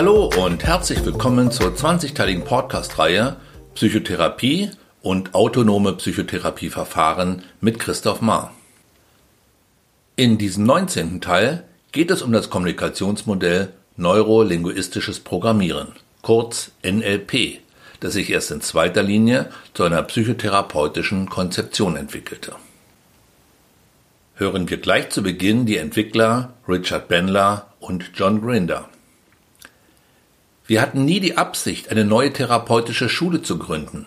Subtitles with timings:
[0.00, 3.36] Hallo und herzlich willkommen zur 20-teiligen Podcast-Reihe
[3.74, 4.70] Psychotherapie
[5.02, 8.50] und autonome Psychotherapieverfahren mit Christoph Maar.
[10.16, 11.20] In diesem 19.
[11.20, 15.88] Teil geht es um das Kommunikationsmodell Neurolinguistisches Programmieren,
[16.22, 17.58] kurz NLP,
[18.00, 22.54] das sich erst in zweiter Linie zu einer psychotherapeutischen Konzeption entwickelte.
[24.36, 28.88] Hören wir gleich zu Beginn die Entwickler Richard Bandler und John Grinder.
[30.70, 34.06] Wir hatten nie die Absicht, eine neue therapeutische Schule zu gründen.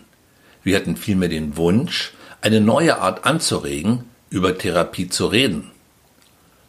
[0.64, 5.72] Wir hatten vielmehr den Wunsch, eine neue Art anzuregen, über Therapie zu reden,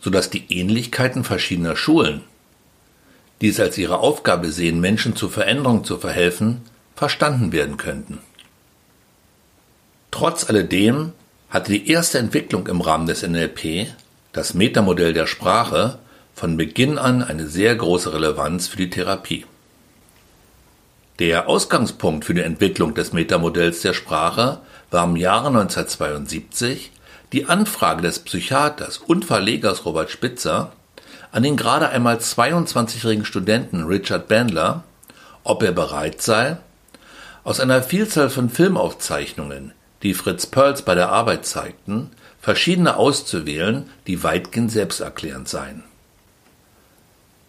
[0.00, 2.22] sodass die Ähnlichkeiten verschiedener Schulen,
[3.40, 6.62] die es als ihre Aufgabe sehen, Menschen zur Veränderung zu verhelfen,
[6.96, 8.18] verstanden werden könnten.
[10.10, 11.12] Trotz alledem
[11.50, 13.86] hatte die erste Entwicklung im Rahmen des NLP,
[14.32, 16.00] das Metamodell der Sprache,
[16.34, 19.44] von Beginn an eine sehr große Relevanz für die Therapie.
[21.20, 24.58] Der Ausgangspunkt für die Entwicklung des Metamodells der Sprache
[24.90, 26.90] war im Jahre 1972
[27.32, 30.72] die Anfrage des Psychiaters und Verlegers Robert Spitzer
[31.30, 34.82] an den gerade einmal 22-jährigen Studenten Richard Bandler,
[35.44, 36.56] ob er bereit sei,
[37.44, 44.24] aus einer Vielzahl von Filmaufzeichnungen, die Fritz Perls bei der Arbeit zeigten, verschiedene auszuwählen, die
[44.24, 45.84] weitgehend selbsterklärend seien.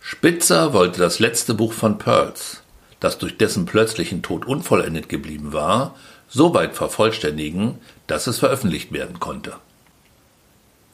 [0.01, 2.61] Spitzer wollte das letzte Buch von Pearls,
[2.99, 5.95] das durch dessen plötzlichen Tod unvollendet geblieben war,
[6.27, 9.53] so weit vervollständigen, dass es veröffentlicht werden konnte.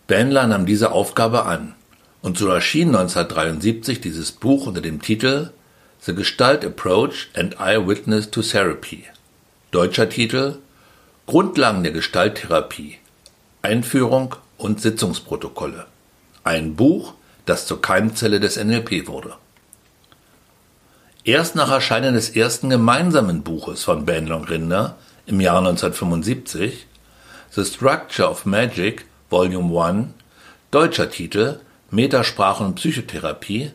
[0.08, 1.76] Bandler nahm diese Aufgabe an,
[2.22, 5.52] und so erschien 1973 dieses Buch unter dem Titel
[6.02, 9.06] The Gestalt Approach and Eyewitness to Therapy.
[9.72, 10.58] Deutscher Titel
[11.28, 12.98] Grundlagen der Gestalttherapie.
[13.62, 15.86] Einführung und Sitzungsprotokolle.
[16.44, 17.14] Ein Buch,
[17.46, 19.36] das zur Keimzelle des NLP wurde.
[21.24, 24.98] Erst nach Erscheinen des ersten gemeinsamen Buches von Bandler und Rinder
[25.28, 26.88] im Jahr 1975,
[27.52, 30.08] The Structure of Magic, Volume 1,
[30.72, 31.60] deutscher Titel
[31.92, 33.70] Metasprache und Psychotherapie,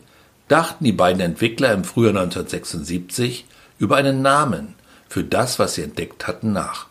[0.49, 3.45] dachten die beiden Entwickler im Frühjahr 1976
[3.79, 4.75] über einen Namen
[5.07, 6.87] für das, was sie entdeckt hatten, nach.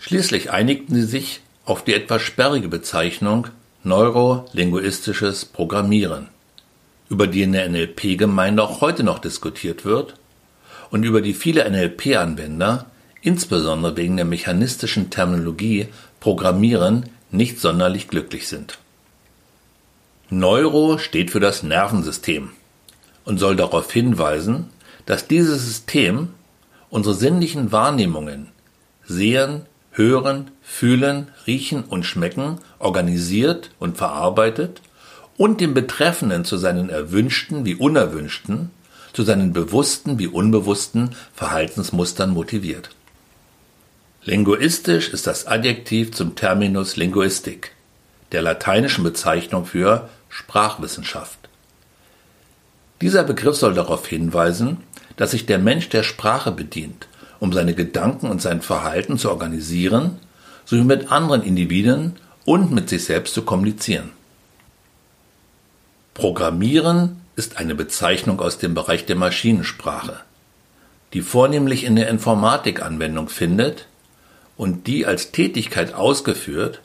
[0.00, 3.46] Schließlich einigten sie sich auf die etwas sperrige Bezeichnung
[3.84, 6.31] neurolinguistisches Programmieren
[7.12, 10.14] über die in der NLP-Gemeinde auch heute noch diskutiert wird
[10.90, 12.86] und über die viele NLP-Anwender,
[13.20, 15.88] insbesondere wegen der mechanistischen Terminologie
[16.20, 18.78] Programmieren, nicht sonderlich glücklich sind.
[20.30, 22.52] Neuro steht für das Nervensystem
[23.26, 24.70] und soll darauf hinweisen,
[25.04, 26.30] dass dieses System
[26.88, 28.48] unsere sinnlichen Wahrnehmungen
[29.04, 34.80] sehen, hören, fühlen, riechen und schmecken organisiert und verarbeitet
[35.42, 38.70] und den Betreffenden zu seinen erwünschten wie unerwünschten,
[39.12, 42.90] zu seinen bewussten wie unbewussten Verhaltensmustern motiviert.
[44.22, 47.72] Linguistisch ist das Adjektiv zum Terminus Linguistik,
[48.30, 51.40] der lateinischen Bezeichnung für Sprachwissenschaft.
[53.00, 54.76] Dieser Begriff soll darauf hinweisen,
[55.16, 57.08] dass sich der Mensch der Sprache bedient,
[57.40, 60.20] um seine Gedanken und sein Verhalten zu organisieren,
[60.66, 62.14] sowie mit anderen Individuen
[62.44, 64.12] und mit sich selbst zu kommunizieren.
[66.14, 70.20] Programmieren ist eine Bezeichnung aus dem Bereich der Maschinensprache,
[71.14, 73.86] die vornehmlich in der Informatik Anwendung findet
[74.56, 76.80] und die als Tätigkeit ausgeführt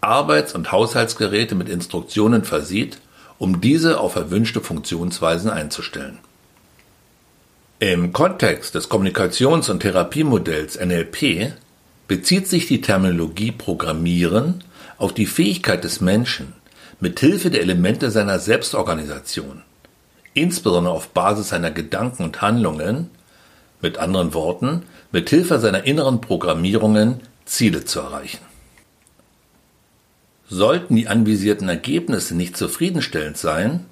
[0.00, 2.98] Arbeits- und Haushaltsgeräte mit Instruktionen versieht,
[3.38, 6.18] um diese auf erwünschte Funktionsweisen einzustellen.
[7.78, 11.52] Im Kontext des Kommunikations- und Therapiemodells NLP
[12.08, 14.64] bezieht sich die Terminologie Programmieren
[14.98, 16.52] auf die Fähigkeit des Menschen,
[17.02, 19.62] mit Hilfe der Elemente seiner Selbstorganisation,
[20.34, 23.10] insbesondere auf Basis seiner Gedanken und Handlungen,
[23.80, 28.38] mit anderen Worten, mit Hilfe seiner inneren Programmierungen Ziele zu erreichen.
[30.48, 33.84] Sollten die anvisierten Ergebnisse nicht zufriedenstellend sein,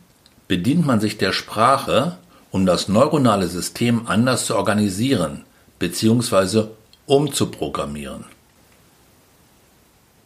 [0.46, 2.16] bedient man sich der Sprache,
[2.52, 5.44] um das neuronale System anders zu organisieren
[5.80, 6.68] bzw.
[7.06, 8.24] umzuprogrammieren.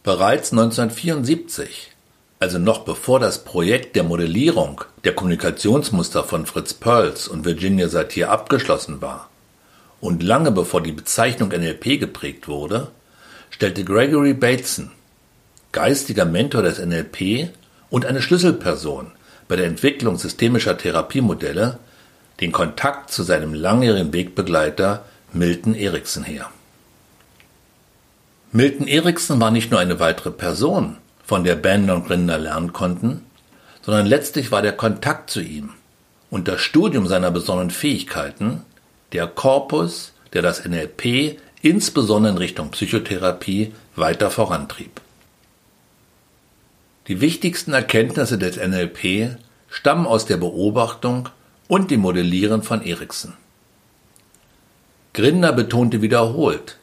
[0.03, 1.94] Bereits 1974
[2.39, 8.29] also noch bevor das Projekt der Modellierung der Kommunikationsmuster von Fritz Perls und Virginia Satir
[8.29, 9.29] abgeschlossen war
[10.01, 12.91] und lange bevor die Bezeichnung NLP geprägt wurde,
[13.49, 14.91] stellte Gregory Bateson,
[15.71, 17.49] geistiger Mentor des NLP
[17.89, 19.11] und eine Schlüsselperson
[19.47, 21.79] bei der Entwicklung systemischer Therapiemodelle,
[22.41, 26.49] den Kontakt zu seinem langjährigen Wegbegleiter Milton Erickson her.
[28.51, 33.25] Milton Erickson war nicht nur eine weitere Person, von der Band und Rinder lernen konnten,
[33.81, 35.71] sondern letztlich war der Kontakt zu ihm
[36.29, 38.61] und das Studium seiner besonderen Fähigkeiten
[39.11, 45.01] der Korpus, der das NLP insbesondere in Richtung Psychotherapie weiter vorantrieb.
[47.07, 49.37] Die wichtigsten Erkenntnisse des NLP
[49.69, 51.29] stammen aus der Beobachtung
[51.67, 53.33] und dem Modellieren von Erikson.
[55.13, 56.77] Grinder betonte wiederholt,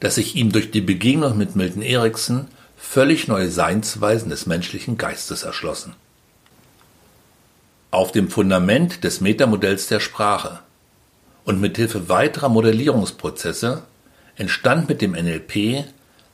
[0.00, 2.48] dass sich ihm durch die Begegnung mit Milton Erikson
[2.90, 5.94] völlig neue Seinsweisen des menschlichen Geistes erschlossen.
[7.90, 10.60] Auf dem Fundament des Metamodells der Sprache
[11.44, 13.82] und mit Hilfe weiterer Modellierungsprozesse
[14.36, 15.84] entstand mit dem NLP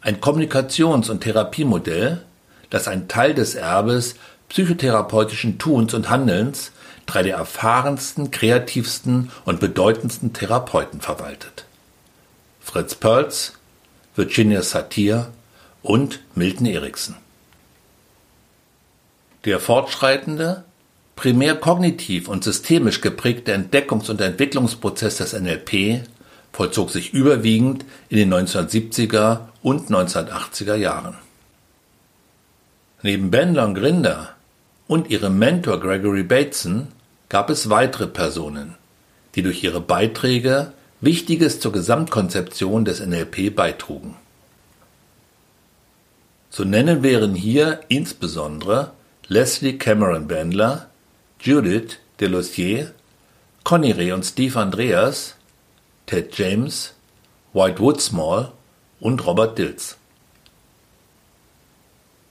[0.00, 2.24] ein Kommunikations- und Therapiemodell,
[2.70, 4.14] das ein Teil des Erbes
[4.48, 6.70] psychotherapeutischen Tuns und Handelns
[7.06, 11.64] drei der erfahrensten, kreativsten und bedeutendsten Therapeuten verwaltet.
[12.60, 13.54] Fritz Perls,
[14.14, 15.32] Virginia Satir
[15.84, 17.14] und Milton Erickson.
[19.44, 20.64] Der fortschreitende,
[21.14, 26.00] primär kognitiv und systemisch geprägte Entdeckungs- und Entwicklungsprozess des NLP
[26.52, 31.16] vollzog sich überwiegend in den 1970er und 1980er Jahren.
[33.02, 34.30] Neben Bandler und Grinder
[34.86, 36.88] und ihrem Mentor Gregory Bateson
[37.28, 38.76] gab es weitere Personen,
[39.34, 40.72] die durch ihre Beiträge
[41.02, 44.14] Wichtiges zur Gesamtkonzeption des NLP beitrugen.
[46.54, 48.92] Zu nennen wären hier insbesondere
[49.26, 50.88] Leslie Cameron Bandler,
[51.40, 52.92] Judith Delossier,
[53.64, 55.34] Conny Reh und Steve Andreas,
[56.06, 56.94] Ted James,
[57.54, 58.52] White Woodsmall
[59.00, 59.96] und Robert Dills.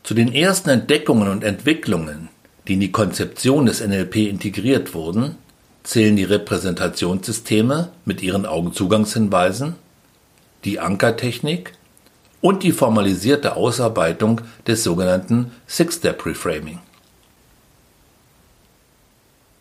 [0.04, 2.30] Zu den ersten Entdeckungen und Entwicklungen,
[2.66, 5.36] die in die Konzeption des NLP integriert wurden,
[5.84, 9.76] zählen die Repräsentationssysteme mit ihren Augenzugangshinweisen,
[10.64, 11.74] die Ankertechnik
[12.44, 16.80] und die formalisierte Ausarbeitung des sogenannten Six-Step Reframing.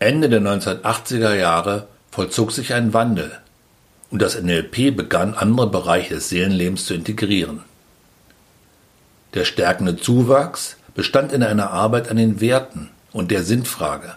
[0.01, 3.39] Ende der 1980er Jahre vollzog sich ein Wandel
[4.11, 7.61] und das NLP begann andere Bereiche des Seelenlebens zu integrieren.
[9.35, 14.17] Der stärkende Zuwachs bestand in einer Arbeit an den Werten und der Sinnfrage,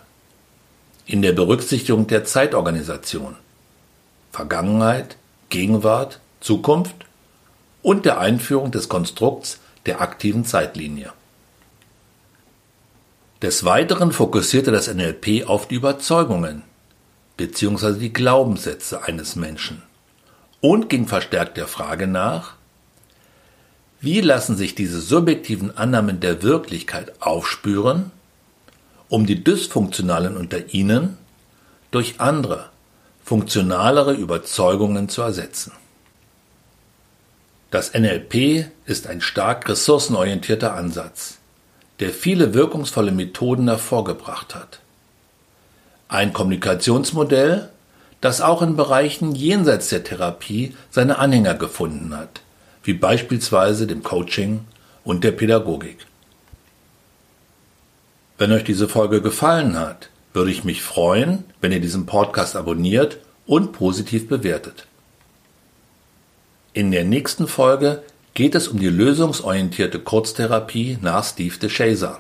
[1.06, 3.36] in der Berücksichtigung der Zeitorganisation,
[4.32, 5.18] Vergangenheit,
[5.50, 7.06] Gegenwart, Zukunft
[7.86, 11.14] und der Einführung des Konstrukts der aktiven Zeitlinie.
[13.44, 16.64] Des Weiteren fokussierte das NLP auf die Überzeugungen
[17.38, 18.00] bzw.
[18.00, 19.84] die Glaubenssätze eines Menschen
[20.62, 22.56] und ging verstärkt der Frage nach,
[24.02, 28.10] wie lassen sich diese subjektiven Annahmen der Wirklichkeit aufspüren,
[29.10, 31.20] um die dysfunktionalen unter ihnen
[31.92, 32.72] durch andere,
[33.24, 35.72] funktionalere Überzeugungen zu ersetzen.
[37.76, 41.40] Das NLP ist ein stark ressourcenorientierter Ansatz,
[42.00, 44.80] der viele wirkungsvolle Methoden hervorgebracht hat.
[46.08, 47.68] Ein Kommunikationsmodell,
[48.22, 52.40] das auch in Bereichen jenseits der Therapie seine Anhänger gefunden hat,
[52.86, 54.62] wie beispielsweise dem Coaching
[55.04, 55.98] und der Pädagogik.
[58.38, 63.18] Wenn euch diese Folge gefallen hat, würde ich mich freuen, wenn ihr diesen Podcast abonniert
[63.46, 64.88] und positiv bewertet.
[66.76, 72.20] In der nächsten Folge geht es um die lösungsorientierte Kurztherapie nach Steve DeShazer.